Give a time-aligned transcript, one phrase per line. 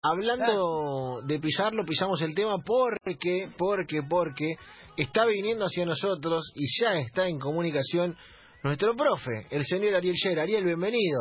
[0.00, 4.54] Hablando de pisarlo, pisamos el tema porque, porque, porque
[4.96, 8.14] está viniendo hacia nosotros y ya está en comunicación
[8.62, 10.38] nuestro profe, el señor Ariel Yer.
[10.38, 11.18] Ariel, bienvenido.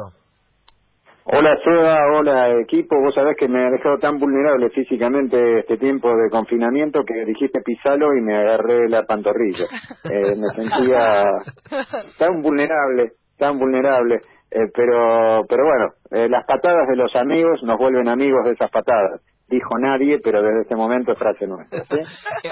[1.26, 6.10] Hola Seba, hola equipo, vos sabés que me ha dejado tan vulnerable físicamente este tiempo
[6.10, 9.66] de confinamiento que dijiste pisalo y me agarré la pantorrilla.
[10.04, 11.24] Eh, me sentía
[12.20, 14.20] tan vulnerable, tan vulnerable.
[14.50, 18.72] Eh, pero, pero bueno, eh, las patadas de los amigos nos vuelven amigos de esas
[18.72, 19.22] patadas.
[19.50, 21.84] Dijo nadie, pero desde ese momento frase nuestra.
[22.44, 22.50] Eh,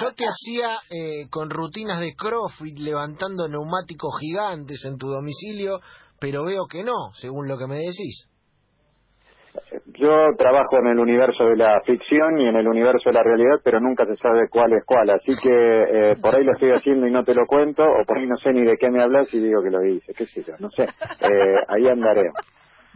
[0.00, 0.78] yo te hacía
[1.30, 5.80] con rutinas de CrossFit levantando neumáticos gigantes en tu domicilio,
[6.20, 8.28] pero veo que no, según lo que me decís.
[9.98, 13.60] Yo trabajo en el universo de la ficción y en el universo de la realidad,
[13.64, 15.10] pero nunca se sabe cuál es cuál.
[15.10, 18.18] Así que eh, por ahí lo estoy haciendo y no te lo cuento, o por
[18.18, 20.42] ahí no sé ni de qué me hablas y digo que lo hice, qué sé
[20.42, 20.84] yo, no sé.
[20.84, 22.34] Eh, ahí andaremos.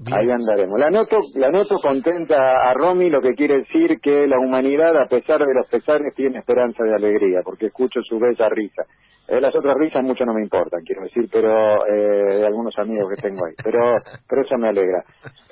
[0.06, 0.78] Ahí andaremos.
[0.80, 5.06] La noto, la noto contenta a Romy, lo que quiere decir que la humanidad, a
[5.06, 8.84] pesar de los pesares, tiene esperanza de alegría, porque escucho su bella risa.
[9.28, 13.10] Eh, las otras risas mucho no me importan, quiero decir, pero eh, de algunos amigos
[13.14, 13.54] que tengo ahí.
[13.62, 13.92] Pero,
[14.28, 15.04] pero eso me alegra.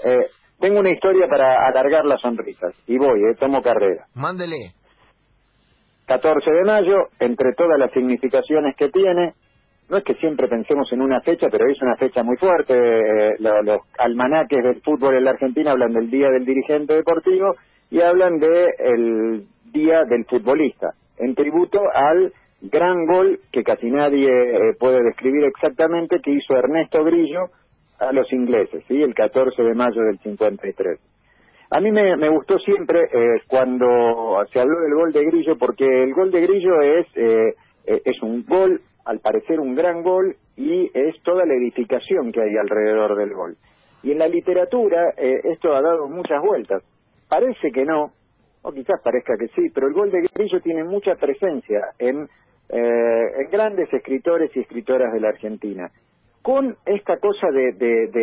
[0.04, 0.26] Eh,
[0.58, 2.74] tengo una historia para alargar las sonrisas.
[2.86, 4.06] Y voy, eh, tomo carrera.
[4.14, 4.72] Mándele.
[6.06, 9.34] 14 de mayo, entre todas las significaciones que tiene,
[9.90, 12.74] no es que siempre pensemos en una fecha, pero es una fecha muy fuerte.
[12.74, 17.54] Eh, los, almanaques del fútbol en la Argentina hablan del Día del Dirigente Deportivo
[17.90, 24.28] y hablan del el Día del Futbolista, en tributo al gran gol que casi nadie
[24.28, 27.50] eh, puede describir exactamente que hizo Ernesto Grillo
[27.98, 29.02] a los ingleses, ¿sí?
[29.02, 31.00] el 14 de mayo del 53.
[31.70, 36.14] A mí me, gustó siempre eh, cuando se habló del gol de Grillo, porque el
[36.14, 37.54] gol de Grillo es, eh,
[37.86, 42.40] eh, es un gol, al parecer un gran gol, y es toda la edificación que
[42.40, 43.56] hay alrededor del gol.
[44.02, 46.82] Y en la literatura esto ha dado muchas vueltas.
[47.28, 48.12] Parece que no,
[48.62, 52.28] o quizás parezca que sí, pero el gol de Grillo tiene mucha presencia en,
[52.68, 55.90] en grandes escritores y escritoras de la Argentina
[56.42, 57.72] con esta cosa de,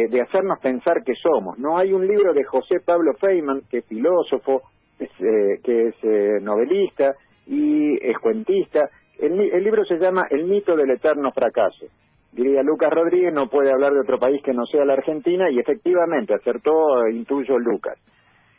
[0.09, 1.57] de, hacernos pensar que somos.
[1.59, 4.63] No hay un libro de José Pablo Feynman, que es filósofo,
[4.99, 7.15] eh, que es eh, novelista
[7.45, 8.89] y es cuentista.
[9.19, 11.85] El, el, libro se llama El mito del eterno fracaso.
[12.31, 15.59] Diría Lucas Rodríguez, no puede hablar de otro país que no sea la Argentina, y
[15.59, 17.97] efectivamente acertó, intuyo Lucas.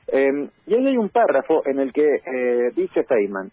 [0.09, 3.51] Em, y ahí hay un párrafo en el que eh, dice Feynman,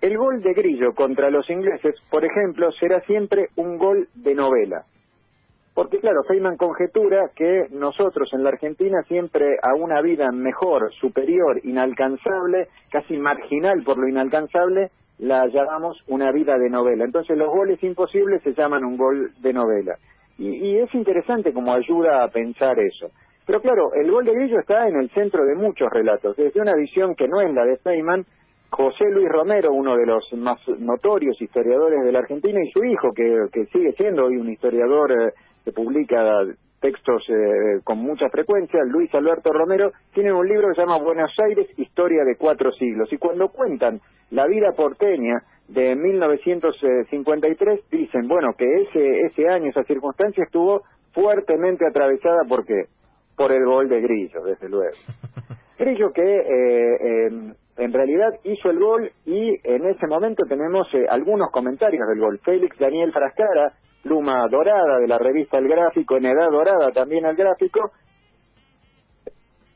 [0.00, 4.84] el gol de Grillo contra los ingleses, por ejemplo, será siempre un gol de novela.
[5.78, 11.60] Porque claro, Feynman conjetura que nosotros en la Argentina siempre a una vida mejor, superior,
[11.62, 14.90] inalcanzable, casi marginal por lo inalcanzable,
[15.20, 17.04] la llamamos una vida de novela.
[17.04, 19.94] Entonces los goles imposibles se llaman un gol de novela.
[20.36, 23.12] Y, es interesante como ayuda a pensar eso.
[23.46, 26.36] Pero claro, el gol de Grillo está en el centro de muchos relatos.
[26.36, 28.26] Desde una visión que no es la de Feynman,
[28.70, 33.12] José Luis Romero, uno de los más notorios historiadores de la Argentina, y su hijo,
[33.14, 35.32] que, que sigue siendo hoy un historiador eh,
[35.68, 36.16] que publica
[36.80, 41.30] textos eh, con mucha frecuencia, Luis Alberto Romero, tiene un libro que se llama Buenos
[41.44, 43.12] Aires, Historia de Cuatro Siglos.
[43.12, 49.84] Y cuando cuentan la vida porteña de 1953, dicen, bueno, que ese, ese año, esa
[49.84, 52.84] circunstancia estuvo fuertemente atravesada, ¿por qué?
[53.36, 54.96] Por el gol de Grillo, desde luego.
[55.78, 61.04] Grillo que eh, em, en realidad hizo el gol y en ese momento tenemos eh,
[61.10, 62.40] algunos comentarios del gol.
[62.42, 63.74] Félix Daniel Frascara,
[64.08, 67.90] pluma dorada de la revista El Gráfico, en edad dorada también el gráfico,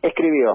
[0.01, 0.55] escribió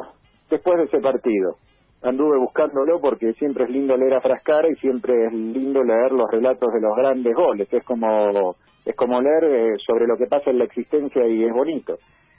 [0.50, 1.58] después de ese partido.
[2.02, 6.30] Anduve buscándolo porque siempre es lindo leer a Frascara y siempre es lindo leer los
[6.32, 7.72] relatos de los grandes goles.
[7.72, 11.54] Es como, es como leer eh, sobre lo que pasa en la existencia y es
[11.54, 11.98] bonito.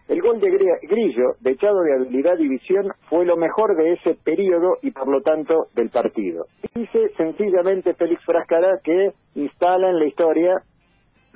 [0.09, 4.15] El gol de Grillo, de echado de habilidad y visión, fue lo mejor de ese
[4.25, 6.47] periodo y por lo tanto del partido.
[6.75, 10.63] Dice sencillamente Félix Frascara que instala en la historia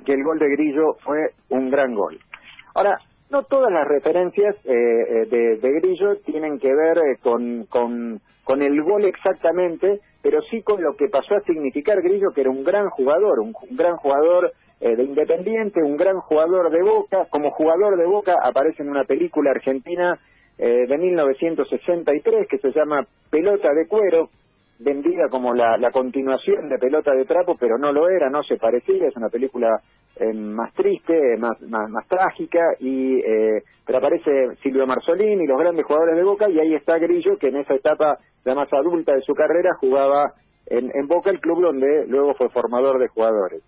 [0.03, 2.19] que el gol de Grillo fue un gran gol.
[2.75, 2.99] Ahora,
[3.33, 8.61] no todas las referencias eh, eh, de, Grillo tienen que ver eh, con, con, con,
[8.61, 12.63] el gol exactamente, pero sí con lo que pasó a significar Grillo, que era un
[12.63, 17.25] gran jugador, un, gran jugador de Independiente, un gran jugador de Boca.
[17.29, 20.19] Como jugador de Boca aparece en una película argentina
[20.57, 24.29] de 1963 que se llama Pelota de Cuero,
[24.79, 28.57] vendida como la, la, continuación de Pelota de Trapo, pero no lo era, no se
[28.57, 29.69] parecía, es una película
[30.15, 35.59] eh, más triste, más, más, más trágica, y eh, pero aparece Silvio Marzolín y los
[35.59, 39.13] grandes jugadores de Boca, y ahí está Grillo, que en esa etapa ya más adulta
[39.13, 40.33] de su carrera jugaba
[40.67, 43.63] en, en Boca, el club donde luego fue formador de jugadores.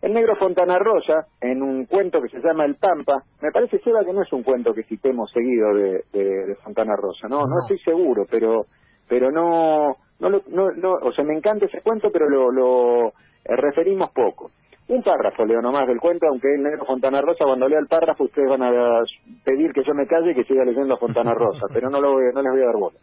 [0.00, 4.04] El negro Fontana Rosa, en un cuento que se llama El Pampa, me parece, Seba,
[4.04, 7.38] que no es un cuento que citemos seguido de, de, Fontana Rosa, ¿no?
[7.38, 8.66] no, estoy seguro, pero
[9.08, 13.56] pero no, no, no, no, o sea, me encanta ese cuento, pero lo, lo eh,
[13.56, 14.50] referimos poco.
[14.88, 18.24] Un párrafo leo nomás del cuento, aunque el negro Fontana Rosa, cuando lea el párrafo,
[18.24, 19.02] ustedes van a
[19.44, 22.42] pedir que yo me calle y que siga leyendo Fontana Rosa, pero no, lo no
[22.42, 22.98] les voy a dar bola.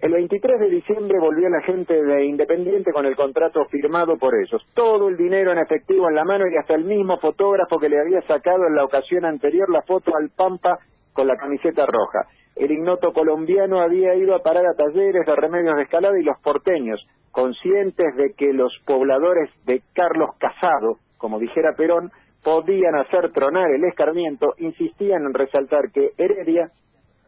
[0.00, 4.62] El 23 de diciembre volvió la gente de Independiente con el contrato firmado por ellos.
[4.74, 8.00] Todo el dinero en efectivo en la mano y hasta el mismo fotógrafo que le
[8.00, 10.78] había sacado en la ocasión anterior la foto al Pampa
[11.12, 12.28] con la camiseta roja.
[12.54, 16.38] El ignoto colombiano había ido a parar a talleres de remedios de escalada y los
[16.40, 22.10] porteños, conscientes de que los pobladores de Carlos Casado, como dijera Perón,
[22.42, 26.70] podían hacer tronar el escarmiento, insistían en resaltar que Heredia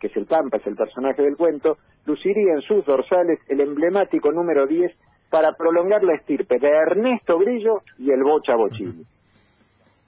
[0.00, 1.76] que es el Pampa, es el personaje del cuento,
[2.06, 4.92] luciría en sus dorsales el emblemático número 10
[5.28, 9.04] para prolongar la estirpe de Ernesto Grillo y el Bocha Bochini.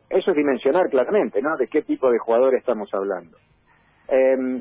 [0.09, 1.57] Eso es dimensionar claramente, ¿no?
[1.57, 3.37] De qué tipo de jugador estamos hablando.
[4.09, 4.61] Eh,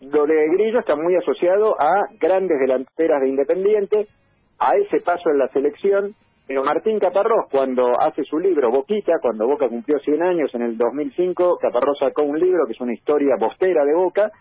[0.00, 4.06] lo de Grillo está muy asociado a grandes delanteras de Independiente,
[4.58, 6.14] a ese paso en la selección
[6.50, 10.76] pero Martín Caparrós, cuando hace su libro Boquita, cuando Boca cumplió 100 años en el
[10.76, 14.32] 2005, Caparrós sacó un libro que es una historia bostera de Boca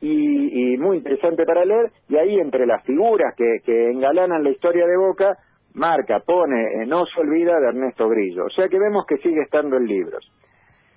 [0.00, 4.96] y, muy interesante para leer, y ahí entre las figuras que, engalanan la historia de
[4.96, 5.38] Boca,
[5.74, 8.44] marca, pone, eh, no se olvida de Ernesto Grillo.
[8.44, 10.24] O sea que vemos que sigue estando en libros.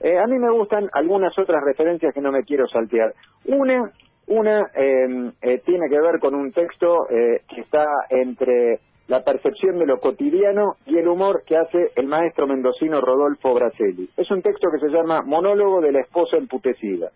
[0.01, 3.16] Eh, a mí me gustan algunas otras referencias que no me quiero saltear.
[3.45, 3.92] Una,
[4.30, 8.80] una eh, tiene que ver con un texto que está entre
[9.10, 14.08] la percepción de lo cotidiano y el humor que hace el maestro mendocino Rodolfo Braselli.
[14.16, 17.10] Es un texto que se llama Monólogo de la esposa emputecida.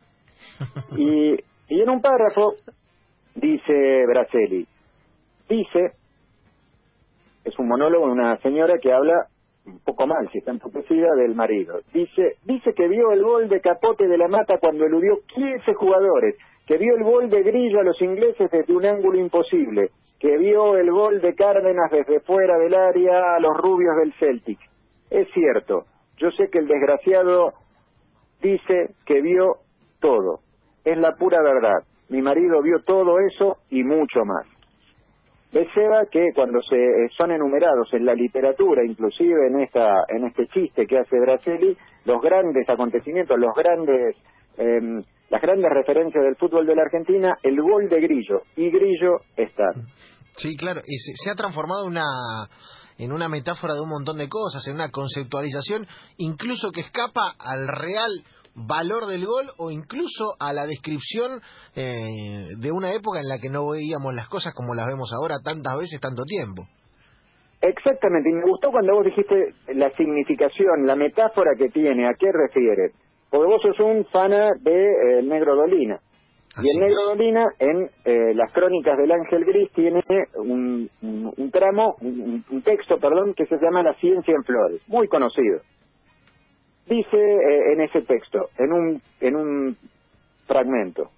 [0.98, 1.36] Y,
[1.69, 2.56] y en un párrafo
[3.36, 4.68] dice Braselli,
[5.50, 5.92] dice,
[7.44, 9.27] es un monólogo de una señora que habla
[9.65, 11.80] un poco mal, si está emputecida, del marido.
[11.94, 16.36] Dice, dice que vio el gol de Capote de la Mata cuando eludió 15 jugadores,
[16.65, 19.89] que vio el gol de Grillo a los ingleses desde un ángulo imposible,
[20.19, 24.60] que vio el gol de Cárdenas desde fuera del área a los rubios del Celtic.
[25.10, 25.86] Es cierto,
[26.18, 27.54] yo sé que el desgraciado
[28.42, 29.57] dice que vio
[30.00, 30.39] todo.
[30.86, 31.83] Es la pura verdad.
[32.10, 34.48] Mi marido vio todo eso y mucho más.
[35.54, 40.25] Ves, Seba, que cuando se eh, son enumerados en la literatura, inclusive en esta en
[40.25, 44.15] este chiste que hace Braceli, los grandes acontecimientos, los grandes
[44.57, 49.22] em, las grandes referencias del fútbol de la Argentina, el gol de Grillo y Grillo
[49.36, 49.72] está.
[50.38, 52.04] Sí, claro, y se, ha transformado una,
[52.98, 55.88] en una metáfora de un montón de cosas, en una conceptualización
[56.18, 58.12] incluso que escapa al real
[58.56, 61.42] valor del gol o incluso a la descripción
[61.75, 65.36] eh, de una época en la que no veíamos las cosas como las vemos ahora
[65.44, 66.64] tantas veces, tanto tiempo.
[67.62, 72.30] Exactamente, y me gustó cuando vos dijiste la significación, la metáfora que tiene, a qué
[72.31, 72.92] refiere.
[73.33, 76.00] Porque vos sos un fana de eh, Negro Dolina
[76.62, 80.03] y el Negro Dolina, en eh, las crónicas del Ángel Gris, tiene
[80.35, 80.88] un,
[81.51, 85.62] tramo, un, texto, perdón, que se llama La ciencia en flores, muy conocido.
[86.85, 89.77] Dice eh, en ese texto, en un, en un
[90.45, 91.09] fragmento,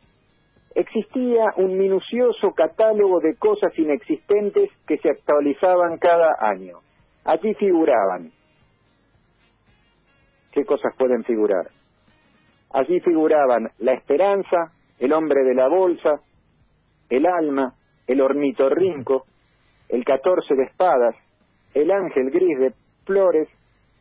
[0.74, 6.78] existía un minucioso catálogo de cosas inexistentes que se actualizaban cada año.
[7.26, 8.32] Allí figuraban.
[10.54, 11.66] ¿Qué cosas pueden figurar?
[12.76, 16.20] Allí figuraban la esperanza, el hombre de la bolsa,
[17.10, 17.74] el alma,
[18.06, 19.24] el ornitorrinco,
[19.88, 21.16] el catorce de espadas,
[21.74, 22.74] el ángel gris de
[23.06, 23.48] flores,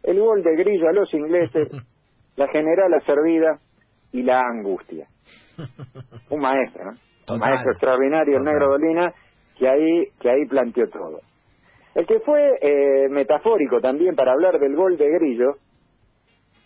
[0.02, 1.68] el gol de grillo a los ingleses,
[2.36, 3.58] la generala servida
[4.10, 5.06] y la angustia.
[6.30, 7.32] Un maestro, ¿no?
[7.32, 9.14] Un maestro extraordinario, el negro Dolina,
[9.56, 11.20] que ahí, que ahí planteó todo.
[11.94, 15.58] El que fue eh, metafórico también para hablar del gol de Grillo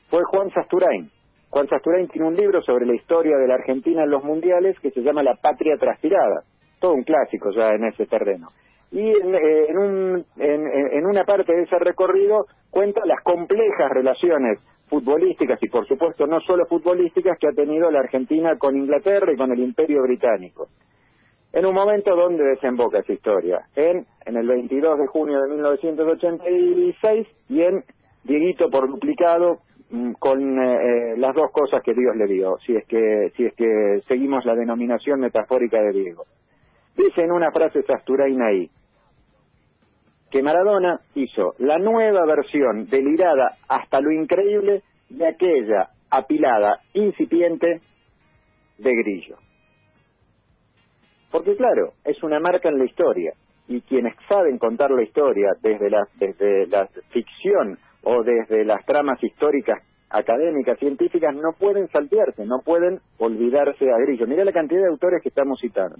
[0.08, 1.10] fue Juan Sasturain.
[1.50, 4.90] Juan Sasturain tiene un libro sobre la historia de la Argentina en los mundiales que
[4.90, 6.42] se llama La Patria Transpirada,
[6.78, 8.48] todo un clásico ya en ese terreno.
[8.90, 15.62] Y en, eh, un, en, una parte de ese recorrido cuenta las complejas relaciones futbolísticas
[15.62, 19.52] y por supuesto no solo futbolísticas que ha tenido la Argentina con Inglaterra y con
[19.52, 20.68] el Imperio Británico.
[21.52, 27.26] En un momento donde desemboca esa historia, en, en el 22 de junio de 1986
[27.48, 27.84] y en
[28.24, 29.58] Dieguito por duplicado,
[30.18, 33.54] con eh, eh, las dos cosas que Dios le dio, si es que si es
[33.54, 36.24] que seguimos la denominación metafórica de Diego.
[36.96, 38.70] Dice en una frase Sasturain ahí
[40.30, 47.80] que Maradona hizo la nueva versión delirada hasta lo increíble de aquella apilada incipiente
[48.76, 49.36] de Grillo.
[51.30, 53.32] Porque claro, es una marca en la historia.
[53.70, 59.22] y quienes saben contar la historia desde la, desde la ficción o desde las tramas
[59.22, 64.26] históricas académicas, científicas, no pueden saltearse, no pueden olvidarse a Grillo.
[64.26, 65.98] Mira la cantidad de autores que estamos citando.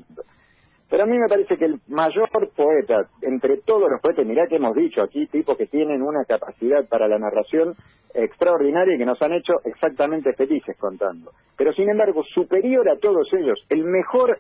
[0.91, 4.57] Pero a mí me parece que el mayor poeta, entre todos los poetas, mirá que
[4.57, 7.75] hemos dicho aquí, tipos que tienen una capacidad para la narración
[8.15, 11.33] extraordinaria y que nos han hecho exactamente felices contando.
[11.59, 14.39] Pero sin embargo, superior a todos ellos, el mejor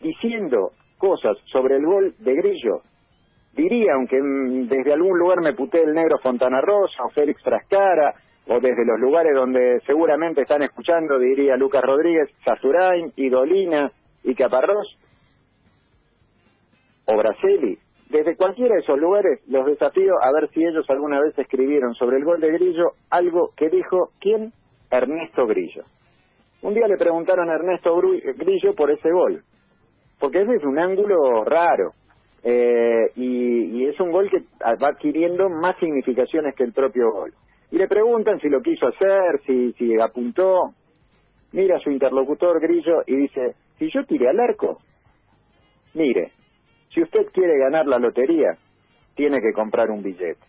[0.00, 2.82] diciendo cosas sobre el gol de Grillo,
[3.54, 8.14] diría, aunque desde algún lugar me puté el negro Fontana Rosa o Félix Trascara,
[8.46, 13.90] o desde los lugares donde seguramente están escuchando, diría Lucas Rodríguez, Sazurain, Idolina
[14.22, 14.96] y Caparrós,
[17.06, 17.78] o Braceli,
[18.10, 22.18] desde cualquiera de esos lugares los desafío a ver si ellos alguna vez escribieron sobre
[22.18, 24.52] el gol de Grillo algo que dijo, ¿quién?
[24.90, 25.82] Ernesto Grillo.
[26.62, 29.42] Un día le preguntaron a Ernesto Grillo por ese gol,
[30.20, 31.92] porque ese es un ángulo raro,
[32.46, 37.32] eh, y, y, es un gol que va adquiriendo más significaciones que el propio gol.
[37.70, 40.74] Y le preguntan si lo quiso hacer, si, si apuntó.
[41.52, 44.78] Mira a su interlocutor Grillo y dice, si yo tiré al arco,
[45.94, 46.32] mire,
[46.92, 48.58] si usted quiere ganar la lotería,
[49.14, 50.40] tiene que comprar un billete.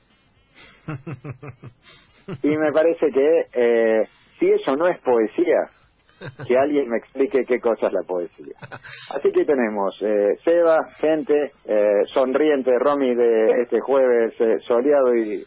[2.43, 4.03] y me parece que eh,
[4.39, 5.69] si eso no es poesía,
[6.47, 8.55] que alguien me explique qué cosa es la poesía.
[9.13, 15.43] Así que tenemos eh, Seba, gente, eh, sonriente Romy de este jueves eh, soleado y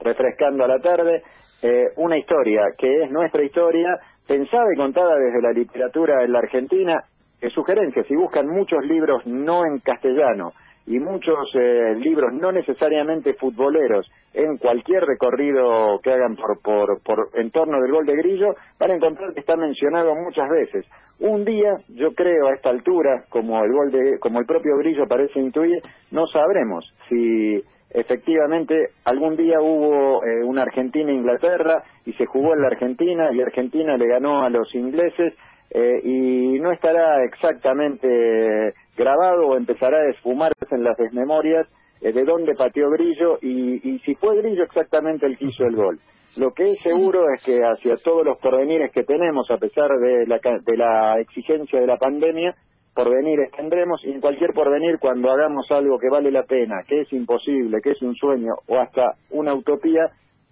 [0.00, 1.22] refrescando a la tarde,
[1.62, 6.40] eh, una historia que es nuestra historia, pensada y contada desde la literatura en la
[6.40, 7.02] Argentina,
[7.40, 10.52] eh, sugerencias, si buscan muchos libros no en castellano
[10.86, 17.28] y muchos eh, libros no necesariamente futboleros en cualquier recorrido que hagan por, por, por
[17.34, 20.86] en torno del gol de Grillo, van a encontrar que está mencionado muchas veces.
[21.18, 25.08] Un día, yo creo a esta altura, como el gol de, como el propio Grillo
[25.08, 25.78] parece intuir,
[26.10, 32.68] no sabremos si efectivamente algún día hubo eh, una Argentina-Inglaterra y se jugó en la
[32.68, 35.32] Argentina y Argentina le ganó a los ingleses
[35.70, 41.66] eh, y no estará exactamente grabado o empezará a esfumarse en las desmemorias
[42.00, 45.76] eh, de dónde pateó Grillo y, y si fue Grillo exactamente el que hizo el
[45.76, 45.98] gol.
[46.36, 50.26] Lo que es seguro es que hacia todos los porvenires que tenemos, a pesar de
[50.26, 52.54] la, de la exigencia de la pandemia,
[52.94, 57.12] porvenires tendremos y en cualquier porvenir cuando hagamos algo que vale la pena, que es
[57.12, 60.10] imposible, que es un sueño o hasta una utopía,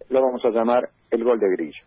[0.09, 1.85] lo vamos a llamar el gol de grillo.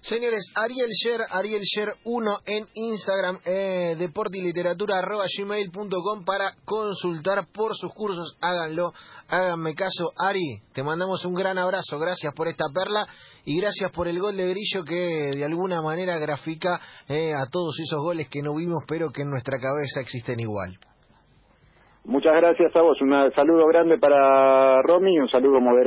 [0.00, 6.52] Señores, Ariel Sher, Ariel Sher 1 en Instagram, eh, deporte y literatura arroba gmail.com para
[6.64, 8.38] consultar por sus cursos.
[8.40, 8.92] Háganlo,
[9.28, 10.12] háganme caso.
[10.16, 13.06] Ari, te mandamos un gran abrazo, gracias por esta perla
[13.44, 17.78] y gracias por el gol de Grillo que de alguna manera grafica eh, a todos
[17.80, 20.78] esos goles que no vimos pero que en nuestra cabeza existen igual.
[22.04, 25.84] Muchas gracias a vos, un saludo grande para Romy y un saludo moderado.